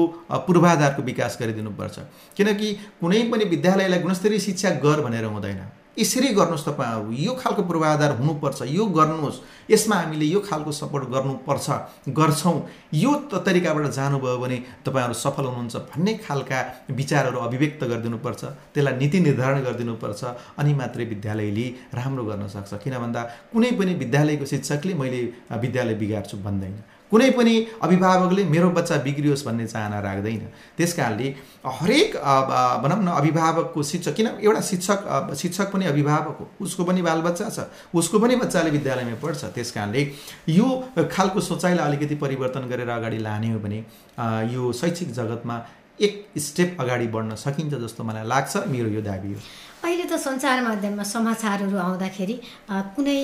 [0.47, 1.99] पूर्वाधारको विकास गरिदिनुपर्छ।
[2.37, 2.67] किनकि
[3.01, 8.61] कुनै पनि विद्यालयलाई गुणस्तरीय शिक्षा गर भनेर हुँदैन। यसरी गर्नुहोस् तपाईँहरू। यो खालको पूर्वाधार हुनुपर्छ।
[8.67, 9.37] यो गर्नुहोस्।
[9.71, 11.67] यसमा हामीले यो खालको सपोर्ट गर्नुपर्छ।
[12.09, 12.57] गर्छौँ।
[12.93, 16.59] यो तरिकाबाट जानुभयो भने तपाईँहरू सफल हुनुहुन्छ भन्ने खालका
[16.91, 18.41] विचारहरू अभिव्यक्त गरिदिनुपर्छ।
[18.73, 20.21] त्यसलाई नीति निर्धारण गरिदिनुपर्छ।
[20.59, 23.21] अनि मात्रै विद्यालयले राम्रो गर्न सक्छ। किन भन्दा
[23.53, 25.21] कुनै पनि विद्यालयको शिक्षकले मैले
[25.61, 26.75] विद्यालय बिगार्छु भन्दैन।
[27.11, 30.45] कुनै पनि अभिभावकले मेरो बच्चा बिग्रियोस् भन्ने चाहना राख्दैन।
[30.77, 31.27] त्यस कारणले
[31.79, 32.15] हरेक
[32.83, 37.67] भनौँ न अभिभावकको शिक्षक किन एउटा शिक्षक शिक्षक पनि अभिभावक हो उसको पनि बालबच्चा छ
[37.93, 40.01] उसको पनि बच्चाले विद्यालयमा पढ्छ। त्यस कारणले
[40.49, 40.67] यो
[41.11, 43.83] खालको सोचाइलाई अलिकति परिवर्तन गरेर अगाडि लाने हो भने
[44.53, 45.59] यो शैक्षिक जगतमा
[45.99, 49.39] एक स्टेप अगाडि बढ्न सकिन्छ जस्तो मलाई लाग्छ मेरो यो दाबी हो।
[49.83, 52.35] अहिले त सञ्चार माध्यममा समाचारहरू आउँदाखेरि
[52.95, 53.21] कुनै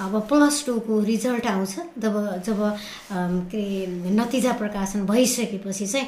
[0.00, 2.14] अब प्लस टूको रिजल्ट आउँछ। जब
[2.46, 2.60] जब
[3.52, 6.06] के अरे नतिजा प्रकाशन भइसकेपछि चाहिँ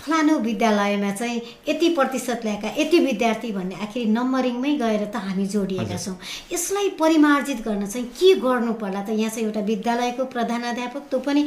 [0.00, 5.96] फलानु विद्यालयमा चाहिँ यति प्रतिशत ल्याएका यति विद्यार्थी भन्ने आखिर नम्बरिङमै गएर त हामी जोडिएका
[5.96, 6.16] छौँ।
[6.52, 11.42] यसलाई परिमार्जित गर्न चाहिँ के गर्नु पर्ला त यहाँ चाहिँ एउटा विद्यालयको प्रधानाध्यापक त्यो पनि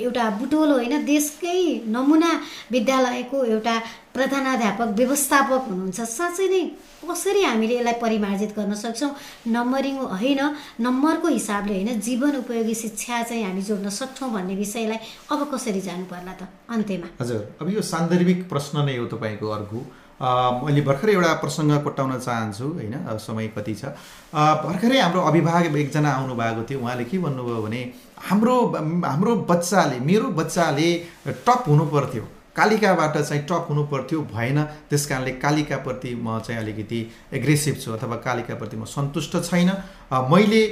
[0.00, 2.32] एउटा बुटोल होइन देशकै नमुना
[2.72, 3.76] विद्यालयको एउटा
[4.14, 6.62] प्रधानाध्यापक व्यवस्थापक हुनुहुन्छ। साँच्चै नै
[7.02, 9.10] कसरी हामीले यसलाई परिमार्जित गर्न सक्छौँ?
[9.48, 10.40] नम्बरिङ होइन
[10.80, 15.00] नम्बरको हिसाबले होइन जीवन उपयोगी शिक्षा चाहिँ हामी जोड्न सक्छौँ भन्ने विषयलाई
[15.32, 16.42] अब कसरी जानु पर्ला त?
[16.68, 19.80] अन्त्यमा। हजुर अब यो सान्दर्भिक प्रश्न नै हो तपाईँको अर्को।
[20.22, 22.94] मैले भर्खरै एउटा प्रसङ्ग कोट्याउन चाहन्छु होइन?
[23.18, 23.96] समय कति छ।
[24.30, 27.80] भर्खरै हाम्रो अभिभावक एकजना आउनुभएको थियो। उहाँले के भन्नुभयो भने
[28.28, 28.54] हाम्रो
[29.02, 30.88] हाम्रो बच्चाले मेरो बच्चाले
[31.26, 32.24] टप हुनु पर्थ्यो
[32.56, 37.00] कालिकाबाट चाहिँ टप हुनु पर्थ्यो भएन। त्यस कारणले कालिकाप्रति म चाहिँ अलिकति
[37.32, 39.70] एग्रेसिभ छु अथवा कालिकाप्रति म सन्तुष्ट छैन।
[40.12, 40.62] मैले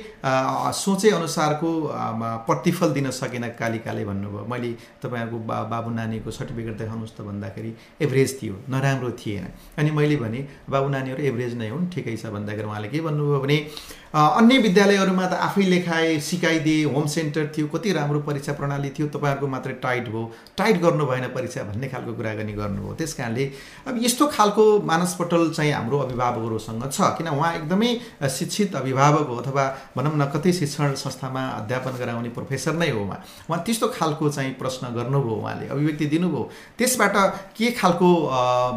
[0.77, 1.71] सोचे अनुसारको
[2.47, 7.73] प्रतिफल दिन सकेन कालिकाले भन्नुभयो। मैले तपाईँहरूको बा बाबु नानीको सर्टिफिकेट देखाउनुहोस् त भन्दाखेरि
[8.05, 9.47] एभरेज थियो नराम्रो थिएन।
[9.79, 13.59] अनि मैले भने बाबु नानीहरू एभरेज नै हुन् ठिकै छ भन्दाखेरि उहाँले के भन्नुभयो भने
[14.11, 19.47] अन्य विद्यालयहरूमा त आफै लेखाए सिकाइदिए होम सेन्टर थियो कति राम्रो परीक्षा प्रणाली थियो तपाईँहरूको
[19.47, 20.23] मात्रै टाइट भयो।
[20.59, 23.45] टाइट गर्नु भएन परीक्षा भन्ने खालको कुराकानी गर्नुभयो। त्यस कारणले
[23.87, 27.91] अब यस्तो खालको मानसपटल चाहिँ हाम्रो अभिभावकहरूसँग छ। किन उहाँ एकदमै
[28.29, 29.65] शिक्षित अभिभावक हो अथवा
[29.97, 34.53] भनौँ न कतै शिक्षण संस्थामा अध्यापन गराउने प्रोफेसर नै हो उहाँ। उहाँ त्यस्तो खालको चाहिँ
[34.59, 36.43] प्रश्न गर्नुभयो उहाँले अभिव्यक्ति दिनुभयो।
[36.79, 37.17] त्यसबाट
[37.57, 38.09] के खालको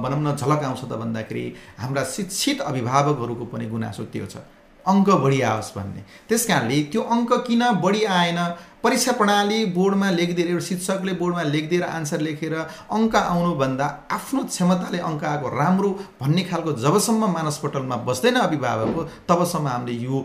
[0.03, 1.45] भनौँ न झलक आउँछ त भन्दाखेरि
[1.79, 4.37] हाम्रा शिक्षित अभिभावकहरूको पनि गुनासो त्यो छ।
[4.85, 8.39] अङ्क बढी आओस् भन्ने। त्यस कारणले त्यो अङ्क किन बढी आएन
[8.83, 12.53] परीक्षा प्रणाली बोर्डमा लेखिदिएर एउटा शिक्षकले बोर्डमा लेखिदिएर आन्सर लेखेर
[12.91, 15.89] अङ्क आउनुभन्दा आफ्नो क्षमताले अङ्क आएको राम्रो
[16.21, 20.19] भन्ने खालको जबसम्म मानसपटलमा बस्दैन अभिभावक हो तबसम्म हामीले यो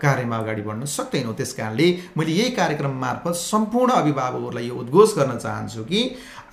[0.00, 5.38] कार्यमा अगाडि बढ्न सक्दैनौँ। त्यस कारणले मैले यही कार्यक्रम मार्फत सम्पूर्ण अभिभावकहरूलाई यो उद्घोष गर्न
[5.38, 6.00] चाहन्छु कि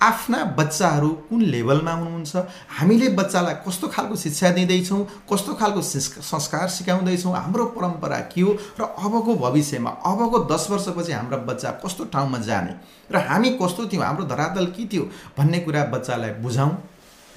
[0.02, 2.36] आफ्ना बच्चाहरू कुन लेभलमा हुनुहुन्छ
[2.78, 5.00] हामीले बच्चालाई कस्तो खालको शिक्षा दिँदैछौँ
[5.32, 11.38] कस्तो खालको संस्कार सिकाउँदैछौँ हाम्रो परम्परा के हो र अबको भविष्यमा अबको दस वर्षपछि हाम्रा
[11.46, 12.74] बच्चा कस्तो ठाउँमा जाने?
[13.10, 14.04] र हामी कस्तो थियौँ?
[14.04, 15.04] हाम्रो धरातल के थियो?
[15.38, 16.76] भन्ने कुरा बच्चालाई बुझाउँ।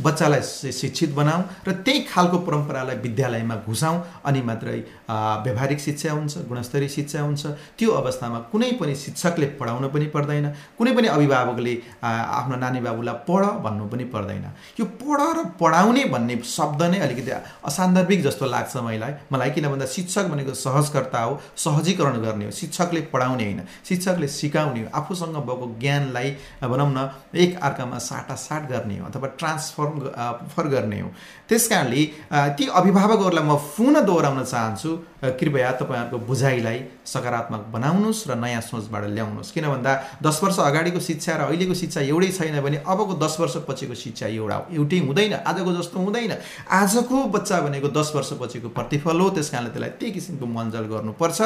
[0.01, 6.89] बच्चालाई शिक्षित बनाऊँ र त्यही खालको परम्परालाई विद्यालयमा घुसाउँ अनि मात्रै व्यावहारिक शिक्षा हुन्छ गुणस्तरीय
[6.89, 7.45] शिक्षा हुन्छ
[7.79, 13.43] त्यो अवस्थामा कुनै पनि शिक्षकले पढाउन पनि पर्दैन कुनै पनि अभिभावकले आफ्नो नानी बाबुलाई पढ
[13.65, 14.45] भन्नु पनि पर्दैन।
[14.79, 17.31] यो पढ र पढाउने भन्ने शब्द नै अलिकति
[17.67, 23.01] असान्दर्भिक जस्तो लाग्छ मलाई मलाई किन भन्दा शिक्षक भनेको सहजकर्ता हो सहजीकरण गर्ने हो। शिक्षकले
[23.13, 26.31] पढाउने होइन शिक्षकले सिकाउने हो। आफूसँग भएको ज्ञानलाई
[26.63, 29.87] भनौँ न एक अर्कामा साटासाट गर्ने हो अथवा ट्रान्सफर
[30.53, 31.09] फर गर्ने हो।
[31.49, 32.03] त्यस कारणले
[32.57, 39.51] ती अभिभावकहरूलाई म पुनः दोहोऱ्याउन चाहन्छु कृपया तपाईँहरूको बुझाइलाई सकारात्मक बनाउनुहोस् र नयाँ सोचबाट ल्याउनुहोस्।
[39.51, 39.91] किन भन्दा
[40.23, 44.57] दस वर्ष अगाडिको शिक्षा र अहिलेको शिक्षा एउटै छैन भने अबको दस वर्षपछिको शिक्षा एउटा
[44.71, 46.33] एउटै हुँदैन आजको जस्तो हुँदैन।
[46.71, 51.39] आजको बच्चा भनेको दस वर्षपछिको प्रतिफल हो त्यस कारणले त्यसलाई त्यही किसिमको मलजल गर्नुपर्छ।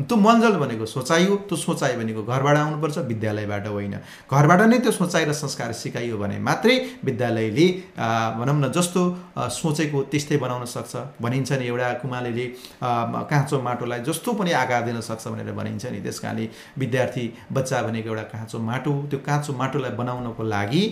[0.00, 3.94] त्यो मलजल भनेको सोचाइ हो त्यो सोचाइ भनेको घरबाट आउनुपर्छ विद्यालयबाट होइन।
[4.26, 9.02] घरबाट नै त्यो सोचाइ र संस्कार सिकाइयो भने मात्रै विद्यालयले भनौँ न जस्तो
[9.50, 12.46] सोचेको त्यस्तै बनाउन सक्छ भनिन्छ नि एउटा कुमालेले
[13.30, 16.48] काँचो माटोलाई जस्तो पनि आकार दिन सक्छ भनेर भनिन्छ नि त्यस कारणले
[16.78, 20.82] विद्यार्थी बच्चा भनेको एउटा काँचो माटो। त्यो काँचो माटोलाई बनाउनको लागि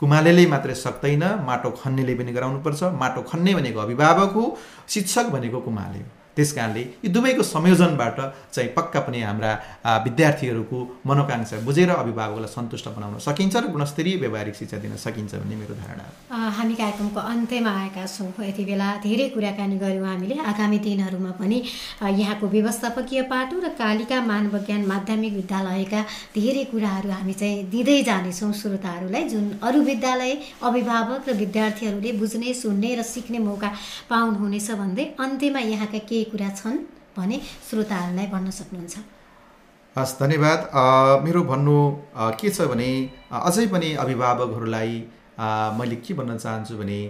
[0.00, 4.44] कुमालेले मात्रै सक्दैन माटो खन्नेले पनि गराउनुपर्छ माटो खन्ने भनेको अभिभावक हो
[4.88, 8.18] शिक्षक भनेको कुमाले हो त्यस कारणले यी दुवैको संयोजनबाट
[8.54, 9.50] चाहिँ पक्का पनि हाम्रा
[10.06, 10.78] विद्यार्थीहरूको
[11.10, 16.04] मनोकाङ्क्षा बुझेर अभिभावकलाई सन्तुष्ट बनाउन सकिन्छ र गुणस्तरीय व्यावहारिक शिक्षा दिन सकिन्छ भन्ने मेरो धारणा
[16.06, 21.58] हो। हामी कार्यक्रमको अन्त्यमा आएका छौँ। यति बेला धेरै कुराकानी गऱ्यौँ हामीले। आगामी दिनहरूमा पनि
[22.20, 26.00] यहाँको व्यवस्थापकीय पाटो र कालिका मानवज्ञान माध्यमिक विद्यालयका
[26.38, 32.94] धेरै कुराहरू हामी चाहिँ दिँदै जानेछौँ श्रोताहरूलाई जुन अरू विद्यालय अभिभावक र विद्यार्थीहरूले बुझ्ने सुन्ने
[32.94, 33.68] र सिक्ने मौका
[34.10, 36.78] पाउनुहुनेछ भन्दै अन्त्यमा यहाँका केही कुरा छन्
[37.16, 37.36] भने
[37.68, 38.96] श्रोताहरूलाई भन्न सक्नुहुन्छ।
[39.96, 40.60] हस् धन्यवाद।
[41.24, 41.78] मेरो भन्नु
[42.40, 42.90] के छ भने
[43.32, 44.92] अझै पनि अभिभावकहरूलाई
[45.78, 47.00] मैले के भन्न चाहन्छु भने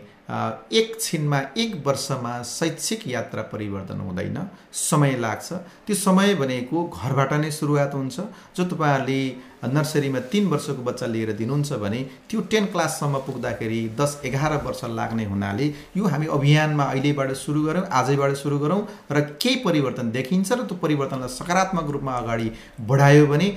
[0.78, 4.38] एकछिनमा एक वर्षमा शैक्षिक यात्रा परिवर्तन हुँदैन
[4.72, 5.48] समय लाग्छ।
[5.87, 8.16] त्यो समय भनेको घरबाट नै सुरुवात हुन्छ।
[8.57, 9.20] जो तपाईँहरूले
[9.64, 15.25] नर्सरीमा तिन वर्षको बच्चा लिएर दिनुहुन्छ भने त्यो टेन क्लाससम्म पुग्दाखेरि दस एघार वर्ष लाग्ने
[15.25, 15.66] हुनाले
[15.97, 18.81] यो हामी अभियानमा अहिलेबाट सुरु गरौँ आजैबाट सुरु गरौँ
[19.12, 22.51] र केही परिवर्तन देखिन्छ र त्यो परिवर्तनलाई सकारात्मक रूपमा अगाडि
[22.87, 23.49] बढायो भने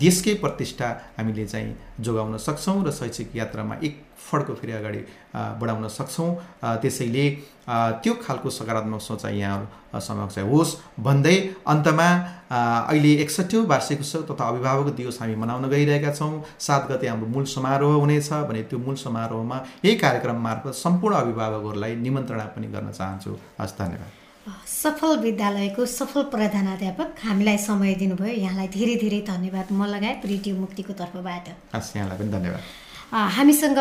[0.00, 5.00] देशकै प्रतिष्ठा हामीले चाहिँ जोगाउन सक्छौँ र शैक्षिक यात्रामा एक फड्को फेरि अगाडि
[5.60, 6.30] बढाउन सक्छौँ।
[6.82, 7.26] त्यसैले
[8.02, 12.08] त्यो खालको सकारात्मक सोचाइ यहाँ समक्ष होस्। भन्दै अन्तमा
[12.50, 17.44] अहिले एकसट्ठौँ वार्षिक उत्सव तथा अभिभावक दिवस हामी मनाउन गइरहेका छौँ। सात गते हाम्रो मूल
[17.54, 23.32] समारोह हुनेछ भने त्यो मूल समारोहमा यही कार्यक्रम मार्फत सम्पूर्ण अभिभावकहरूलाई निमन्त्रणा पनि गर्न चाहन्छु।
[23.60, 24.10] हस् धन्यवाद।
[24.68, 30.92] सफल विद्यालयको सफल प्रधानाध्यापक हामीलाई समय दिनुभयो। यहाँलाई धेरै धेरै धन्यवाद म लगायत रेडियो मुक्तिको
[30.92, 32.62] तर्फबाट। हस् यहाँलाई पनि धन्यवाद।
[33.12, 33.78] हामीसँग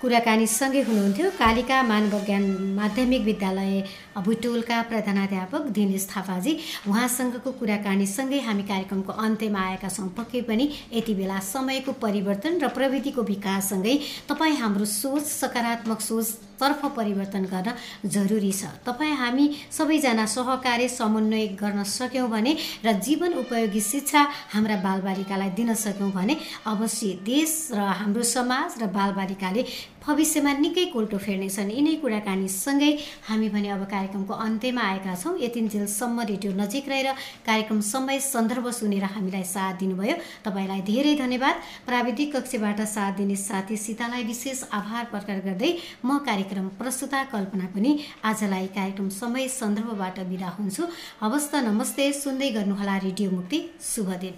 [0.00, 2.44] कुराकानी सँगै हुनुहुन्थ्यो। कालिका मानवज्ञान
[2.76, 3.72] माध्यमिक विद्यालय
[4.16, 6.52] भुटोलका प्रधानाध्यापक दिनेश थापाजी
[6.88, 13.22] उहाँसँगको कुराकानीसँगै हामी कार्यक्रमको अन्त्यमा आएका छौँ। पक्कै पनि यति बेला समयको परिवर्तन र प्रविधिको
[13.22, 13.94] विकाससँगै
[14.28, 17.72] तपाईँ हाम्रो सोच सकारात्मक सोचतर्फ परिवर्तन गर्न
[18.08, 24.22] जरुरी छ। तपाईँ हामी सबैजना सहकार्य समन्वय गर्न सक्यौँ भने र जीवन उपयोगी शिक्षा
[24.54, 29.62] हाम्रा बालबालिकालाई दिन सक्यौँ भने अवश्य देश र हाम्रो समाज र बालबालिकाले
[30.06, 32.90] भविष्यमा निकै कोल्टो फेर्नेछन्। यिनै कुराकानीसँगै
[33.28, 37.08] हामी भने अब कार्यक्रमको अन्त्यमा आएका छौँ। यतिन्जेलसम्म रेडियो नजिक रहेर
[37.42, 40.16] कार्यक्रम समय सन्दर्भ सुनेर हामीलाई साथ दिनुभयो।
[40.46, 45.70] तपाईँलाई धेरै धन्यवाद। प्राविधिक कक्षबाट साथ दिने साथी सीतालाई विशेष आभार प्रकट गर्दै
[46.04, 47.90] म कार्यक्रम प्रस्तुता कल्पना पनि
[48.24, 50.82] आजलाई कार्यक्रम समय सन्दर्भबाट बिदा हुन्छु।
[51.20, 54.34] हवस् त नमस्ते। सुन्दै गर्नुहोला रेडियो मुक्ति। शुभ दिन।